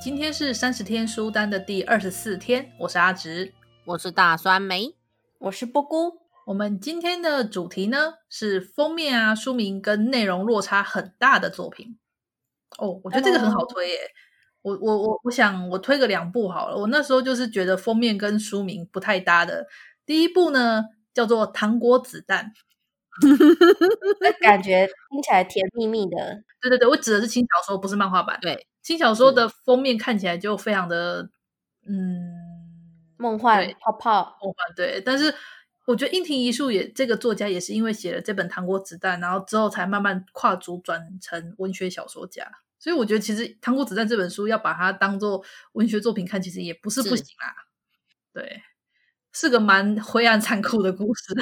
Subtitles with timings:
[0.00, 3.52] 今天是三十天书单的第二十四天，我是阿直，
[3.84, 4.94] 我是大酸梅，
[5.38, 6.20] 我是波姑。
[6.46, 11.98] 我们今天的主题呢是封面啊、书名跟内容落差很大的作品。
[12.78, 13.98] 哦，我觉得这个很好推耶。
[14.62, 16.76] 我我我我想我推个两部好了。
[16.76, 19.66] 我那时候就是觉得封面跟书名不太搭的。
[20.06, 22.44] 第一部呢叫做《糖果子弹》。
[24.20, 26.42] 那感觉听起来甜蜜蜜的。
[26.60, 28.38] 对对对，我指的是轻小说，不是漫画版。
[28.40, 31.30] 对，轻小说的封面看起来就非常的
[31.86, 32.12] 嗯
[33.16, 34.74] 梦幻泡泡梦幻。
[34.76, 35.34] 对，但是
[35.86, 42.50] 我觉得樱庭一树也这个作家也是因为写了这本《糖果子弹》，然后之后才慢慢跨足转成文学小说家。
[42.78, 47.66] 所以我觉得其实《糖果子弹》这本书要把它当做文学作品看，其实也不是不行啊。
[48.32, 48.62] 对。
[49.38, 51.32] 是个蛮灰暗残酷的故事。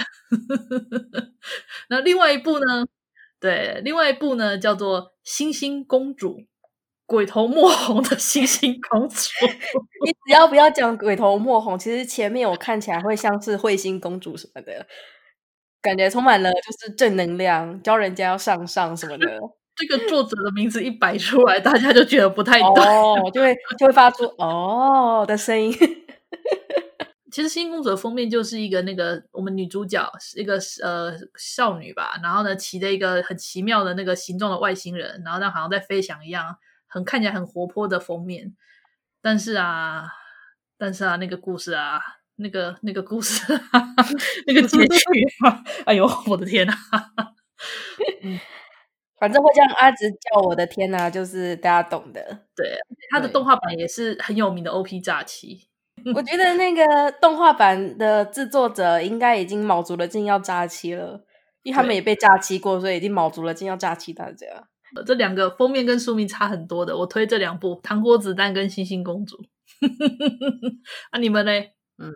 [1.88, 2.84] 那另外一部呢？
[3.40, 6.38] 对，另外一部呢叫做《星星公主》，
[7.06, 9.30] 鬼头墨红的星星公主。
[10.04, 14.86] 你只要不要讲鬼头墨红，其实前面我看起来会像是彗星公主什么的，
[15.80, 19.26] 感觉充满了就是正能量，教人家要上上什么的。
[19.76, 25.72] 这个作者的名字一摆出来，大家就觉得不太对，哦，就会就会发出哦的声音。
[27.36, 36.56] 其实《星星公主》的封面就是一个那个我们女主角是一个呃少女吧，然后呢骑着一个很奇妙的那个形状的外星人，然后那好像在飞翔一样，
[36.88, 38.56] 很看起来很活泼的封面。
[39.20, 40.06] 但是啊，
[40.78, 42.00] 但是啊，那个故事啊，
[42.36, 43.44] 那个那个故事，
[44.48, 44.96] 那个结 局
[45.44, 46.72] 啊， 哎呦，我的天呐！
[48.22, 48.40] 嗯，
[49.20, 52.46] 反正会这样阿直叫我的天呐，就是大家懂的。
[52.56, 52.78] 对，
[53.10, 55.68] 他的动画版也是很有名的 OP 诈欺。
[56.14, 61.24] 我觉得那个动画版的制作者应该已经卯足了劲要假期了，
[61.62, 64.46] 因为他们也被假期过，所以已经卯足了劲要假期大家。
[65.04, 69.36] 这两个封面跟书名差很多的，我推这两部《糖果子弹》跟《星星公主》。
[71.10, 71.52] 啊，你们呢？
[71.98, 72.12] 嗯，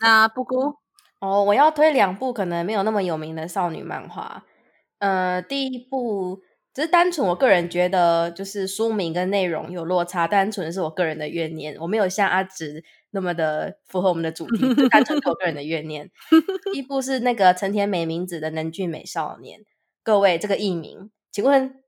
[0.00, 0.74] 那布姑
[1.20, 4.44] 哦，我要推两部可能没有那么有名的少女漫画。
[4.98, 6.40] 呃，第一部
[6.78, 12.84] 只是单纯我个人觉得，就是书名跟内容有落差，单纯是我个人的怨念，我没有像阿直。
[13.10, 16.08] 那么的符合我们的主题，就单纯我个人的怨念。
[16.72, 19.58] 第一部是那个成田美名子的《能剧美少年》，
[20.04, 21.82] 各位这个译名，请问，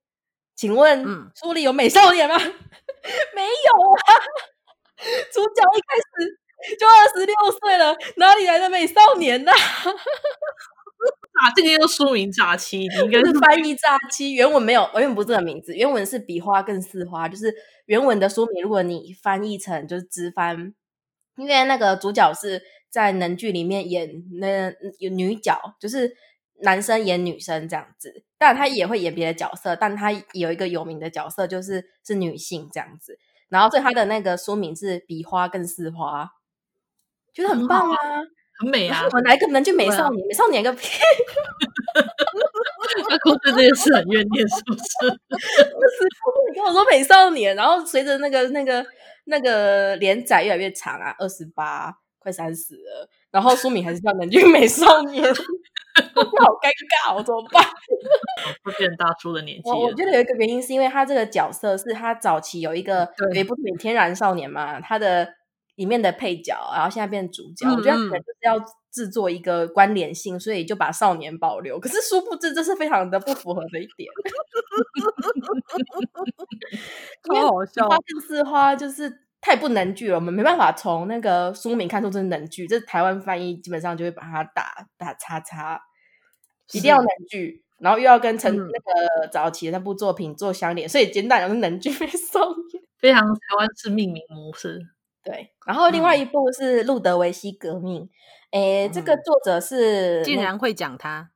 [0.57, 2.37] 请问，嗯，书里有美少年吗？
[3.37, 4.03] 没有啊，
[5.33, 9.53] 主角一开始就二十六岁了，哪里来的美少年呢？
[9.53, 9.57] 啊，
[11.55, 17.55] 这个又书名诈欺，你应该是翻译诈欺，原文没有，原文不是这个名字，原文是比花更似花，就是
[17.87, 20.75] 原文的书名，如果你翻译成就是直翻。
[21.37, 26.15] 因为那个主角是在能剧里面演那有女角，就是
[26.63, 33.19] 男生演女生这样子，但他也会演别的角色，但他有一个有名的角色就是是女性这样子。
[33.49, 36.29] 然后所以他的那个书名是比花更似花，
[37.33, 37.97] 觉得很棒啊，
[38.61, 39.09] 很美啊！
[39.11, 41.01] 我来个能剧美少年，啊、美少年个屁！
[43.09, 44.79] 他哭对这件事很怨念，是不是？
[45.09, 46.07] 不是，
[46.49, 48.85] 你跟我说美少年，然后随着那个那个。
[49.25, 55.23] 那个连载越来越长啊，二十八快三十了，然后书名还是叫《能剧美少年》，
[55.95, 56.69] 好尴
[57.07, 57.63] 尬，我怎么办？
[58.65, 59.71] 会变大叔的年纪。
[59.71, 65.29] 我我觉得有一个原因是因为他这个角色是他早期有一个有一部《天然少年》嘛，他的
[65.77, 68.59] 里面的配角，然后现在变主角，我觉得可能就是要
[68.93, 71.79] 制作一个关联性，所以就把少年保留。
[71.79, 74.11] 可是殊不知这是非常的不符合的一点。
[77.29, 82.67] 好好笑，花更似花就是太不能剧了，我们没办法从那个书名看出这是能剧。
[82.67, 85.81] 这台湾翻译基本上就会把它打打叉叉，
[86.73, 92.07] 一定要能剧，然后又要跟成、嗯、那个早期的那部作品做相连，所以简单讲是能剧非
[93.13, 94.81] 常台湾式命名模式。
[95.31, 98.03] 对，然后另外一部是《路德维希革命》，
[98.51, 101.31] 诶、嗯，这个作者是竟然会讲他。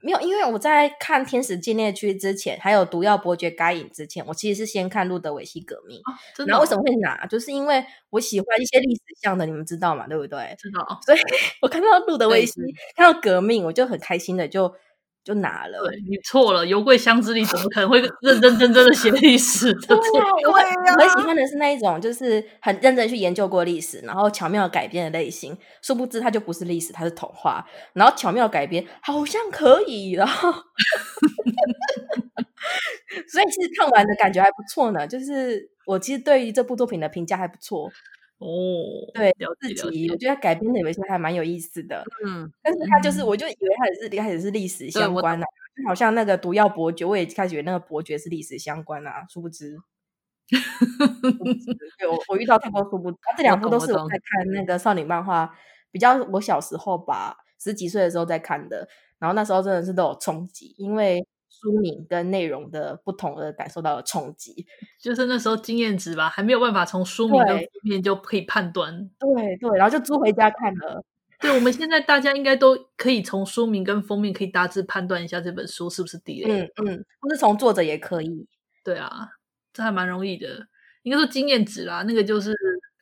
[0.00, 6.46] 没有，因为我在看《天使禁猎区》之前，还有《毒药伯爵该隐》之前，我其实是先看《路德维希革命》哦。
[6.46, 7.26] 然后为什么会拿？
[7.26, 10.06] 就是因为我喜欢一些历史向的，你们知道嘛？
[10.06, 10.54] 对不对？
[10.56, 11.00] 知道。
[11.04, 11.18] 所以
[11.60, 12.60] 我看到路德维希，
[12.94, 14.72] 看到革命，我就很开心的就
[15.28, 15.78] 就拿了。
[15.86, 19.70] 对，你错了，油柜箱子里怎么可能会 认认真真的写历史？
[19.74, 20.00] 对啊，
[20.48, 25.54] 我很我很喜欢的是那一种，就是很认真去研究过历史，然后巧妙改编的类型。
[25.82, 30.50] 殊不知它就不是历史，它是童话，然后巧妙改编好像可以，然后
[33.30, 35.06] 所以其实看完的感觉还不错呢。
[35.06, 37.90] 就是我其实对于这部作品的评价还不错。
[38.38, 38.46] 哦，
[39.14, 45.44] 对，自己我觉得改编的有一些还蛮有意思的，嗯，但是他就是，我就以为他也是一开始是历史相关的，
[45.76, 49.76] 就好像那个毒药伯爵，我也开始以为那个伯爵是历史相关啊，殊不知，
[51.98, 55.52] 对，我我遇到太多殊不知，这两部都是我在看那个少女漫画，
[55.90, 58.88] 比较我小时候吧，十几岁的时候在看的，
[59.18, 61.26] 然后那时候真的是都有冲击，因为。
[61.60, 64.66] 书名跟内容的不同而感受到了冲击，
[65.00, 69.10] 就是那时候经验值吧，还没有办法从书名跟封面就可以判断。
[69.18, 71.04] 对对，然后就租回家看了。
[71.40, 76.62] 对，我们现在大家应该都可以从书名跟封面可以大致判断一下这本书是不是地雷。
[76.76, 78.46] 嗯嗯，或是从作者也可以。
[78.84, 79.28] 对啊，
[79.72, 80.66] 这还蛮容易的，
[81.02, 82.52] 应该说经验值啦，那个就是。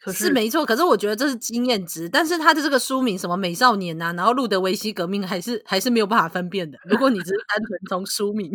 [0.07, 6.79] 可是，是没错，可是我觉得这是经验值，但是他的这个书名什么美少年啊，然后路德维希革命还是还是没有办法分辨的。
[6.85, 8.49] 如果你只是单纯从书名，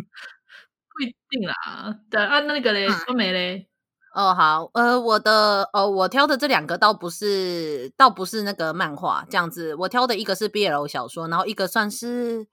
[0.95, 1.99] 不一定啦。
[2.09, 3.67] 对啊，那个嘞，说没嘞。
[4.15, 9.75] 哦，好，呃，我的，哦，我挑的这两个倒不是，倒不是那个漫画这样子。
[9.75, 12.47] 我挑的一个是 BL 小说，然后一个算是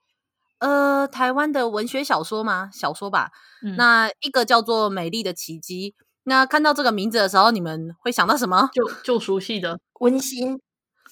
[0.59, 2.69] 呃台湾的文学小说吗？
[2.73, 3.31] 小说吧。
[3.63, 5.95] 嗯、那一个叫做《美丽的奇迹》。
[6.23, 8.69] 那看到这个名字的时候，你们会想到什么？
[8.73, 10.59] 就就熟悉的温馨，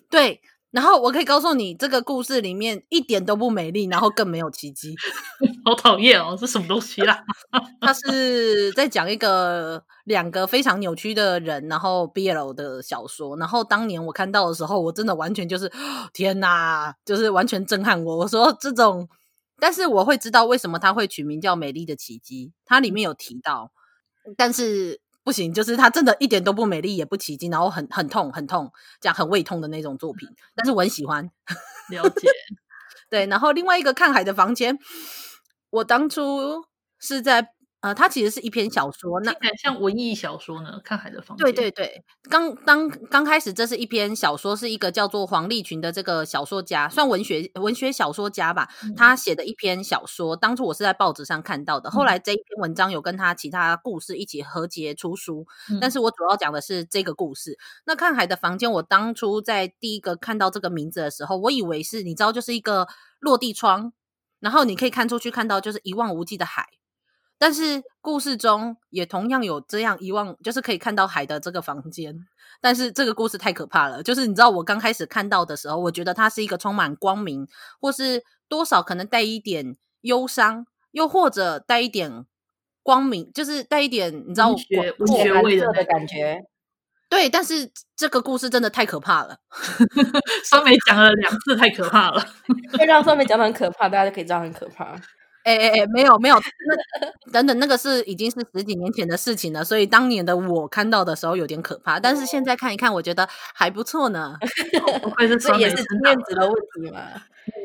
[0.10, 0.42] 对。
[0.70, 4.94] 然后我可以告诉你，这个故事里面一点都不美丽，然后更没有奇迹。
[5.64, 7.24] 好讨厌哦，这什么东西啦？
[7.80, 13.38] 他是在讲一个两个非常扭曲的人，然后 BL 的小说。
[13.38, 15.72] 然后当年我看到的时候，我真的完全就是
[16.14, 18.18] 天哪，就是完全震撼我。
[18.18, 19.08] 我说这种，
[19.60, 23.72] 但是我会知道为什么他会取名叫《美丽的奇迹》，它里面有提到，
[24.36, 25.00] 但是。
[25.24, 28.72] 不行，就是它真的一点都不美丽，也不起劲，然后很很痛，很痛，
[29.02, 30.26] 这样很胃痛的那种作品。
[30.56, 31.30] 但是我很喜欢，
[31.92, 32.30] 了解。
[33.10, 34.80] 对，然后另外一个看海的房间，
[35.70, 36.64] 我当初
[36.98, 37.50] 是在。
[37.82, 39.32] 呃，它其实是一篇小说，那
[39.62, 41.48] 像文艺小说呢，《看海的房间》。
[41.52, 48.68] 对对对，刚当刚开始，这是一篇小说，是一个叫做黄立群的这个小说家，算文学文学小说家吧。
[48.84, 51.92] 嗯、他写的一篇小说，当初我是在报纸上看到的。
[51.92, 57.60] 后来这一篇文章有跟他其他故事一起合结出书，嗯、但是我主要讲的是这个故事。
[57.86, 62.88] 那《看海的房间》，我当初在第一个看到这个名字的时候，我以为是你知道，就是一个
[63.20, 63.94] 落地窗，
[64.40, 66.66] 然后你可以看出去看到就是一望无际的海。
[67.38, 72.16] 但是故事中也同样有这样一望，就是可以看到海的这个房间。
[72.60, 77.48] 但是这个故事太可怕了，就是你知道我刚开始看到的时候，我觉得它是一个充满光明，
[77.80, 82.26] 或是多少可能带一点忧伤，又或者带一点
[82.82, 86.42] 光明，就是带一点你知道文学味的感觉。
[87.10, 89.38] 对，但是这个故事真的太可怕了。
[90.44, 92.20] 酸梅讲了两次，太可怕了，
[92.78, 94.96] 会让酸梅讲的很可怕，大家就可以知道很可怕。
[95.48, 96.36] 哎哎哎，没有没有，
[97.26, 104.36] 那等等，那个是已经是十几年前的事情了，所以当年的我看到的时候有点可怕，但是现在看一看，我觉得还不错呢。
[105.40, 107.00] 这也是面子的问题嘛？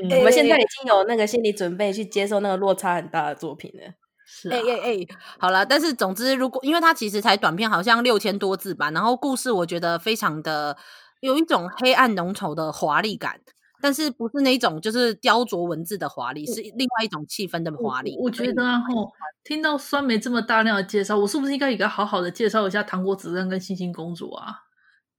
[0.05, 3.93] 嗯、我们现在已经有那个心理准备去接受那个落差很大的作品了。
[4.25, 5.07] 是、啊，哎哎哎，
[5.39, 10.77] 好了，但是总之，如果因为它其实才短片，好像六千多字吧，然后故事我觉得非常的
[11.19, 13.41] 有一种黑暗浓稠的华丽感。
[13.83, 18.17] 但是不是那种就是雕琢文字的华丽，是另外一种气氛的华丽。
[18.17, 24.55] 我觉得，然后听到酸梅这么大量的介绍，我是不是应该也该好好的介绍一下《糖果子弹》跟《星星公主》啊？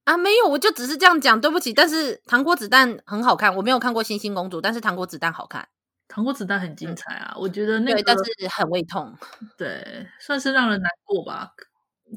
[0.05, 1.73] 啊，没有，我就只是这样讲，对不起。
[1.73, 5.61] 但是《糖果子弹》很好看，我没有看过《星星公主》，但是《糖果子弹》好看，
[6.07, 7.33] 《糖果子弹》很精彩啊！
[7.35, 9.13] 嗯、我觉得那个，对，但是很胃痛，
[9.57, 11.51] 对，算是让人难过吧。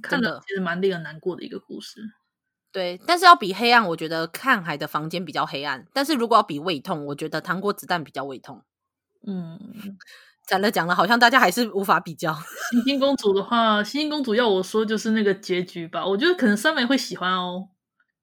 [0.02, 2.00] 看了其实蛮令人难过的一个故事。
[2.76, 5.86] 对，但是要比黑暗，我觉得看海的房间比较黑暗。
[5.94, 8.62] 但是如果要比胃痛，我觉得糖果子弹比较胃痛。
[9.26, 9.58] 嗯，
[10.46, 12.36] 讲了讲了，好像大家还是无法比较。
[12.70, 16.04] 星星公主的话，星星公主要我说就是那个结局吧。
[16.04, 17.66] 我觉得可能三美会喜欢哦。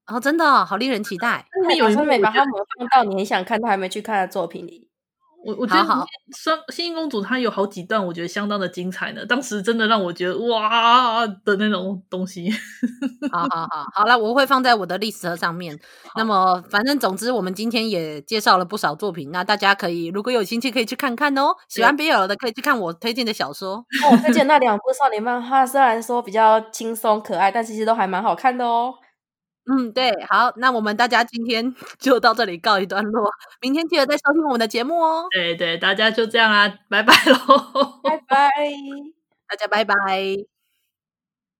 [0.06, 1.44] 哦，真的、哦、好令人期待。
[1.76, 4.88] 有三美把他们放到你很想看他还没去看的作品里。
[5.44, 5.84] 我我觉得
[6.36, 9.24] 双星星公主她有好几段，我觉得相当的精彩呢。
[9.26, 12.50] 当时真的让我觉得哇的那种东西。
[13.30, 15.78] 好好好，好了，我会放在我的 list 上面。
[16.16, 21.54] 那么反正总之，我们今天也介绍了不少作品，那大家可以如果有兴趣可以去看看哦。
[21.68, 23.84] 喜欢 BL 的可以去看我推荐的小说。
[24.00, 28.94] 那我推荐那两部少年漫画，虽然说比较轻松可爱，但其实都还蛮好看的哦。
[29.66, 33.30] 嗯，对，好，那我们大家今天 就到这里告一段落，
[33.62, 35.26] 明天记得再收听我们的节目哦。
[35.30, 38.50] 对对，大家就这样啊，拜拜喽， 拜拜，
[39.48, 40.53] 大家拜拜。